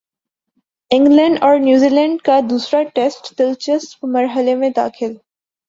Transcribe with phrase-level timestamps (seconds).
[0.91, 5.13] England اور New Zealand کا دوسرا ٹیسٹ دلچسپ مرحلے میں داخل